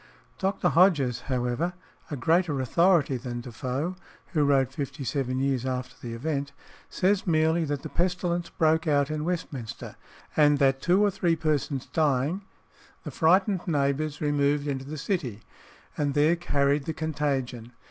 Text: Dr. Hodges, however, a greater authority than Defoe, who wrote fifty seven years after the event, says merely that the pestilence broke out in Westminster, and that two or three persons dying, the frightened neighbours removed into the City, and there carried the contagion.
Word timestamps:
Dr. 0.39 0.69
Hodges, 0.69 1.21
however, 1.29 1.73
a 2.09 2.15
greater 2.15 2.59
authority 2.59 3.17
than 3.17 3.39
Defoe, 3.41 3.95
who 4.33 4.43
wrote 4.43 4.73
fifty 4.73 5.03
seven 5.03 5.37
years 5.37 5.63
after 5.63 5.93
the 6.01 6.15
event, 6.15 6.53
says 6.89 7.27
merely 7.27 7.65
that 7.65 7.83
the 7.83 7.87
pestilence 7.89 8.49
broke 8.49 8.87
out 8.87 9.11
in 9.11 9.23
Westminster, 9.25 9.95
and 10.35 10.57
that 10.57 10.81
two 10.81 11.03
or 11.05 11.11
three 11.11 11.35
persons 11.35 11.85
dying, 11.85 12.41
the 13.03 13.11
frightened 13.11 13.67
neighbours 13.67 14.21
removed 14.21 14.65
into 14.67 14.85
the 14.85 14.97
City, 14.97 15.41
and 15.95 16.15
there 16.15 16.35
carried 16.35 16.85
the 16.85 16.93
contagion. 16.93 17.71